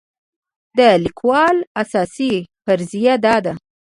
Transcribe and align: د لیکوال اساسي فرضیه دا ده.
د 0.77 0.79
لیکوال 1.05 1.57
اساسي 1.81 2.33
فرضیه 2.63 3.15
دا 3.25 3.35
ده. 3.45 3.53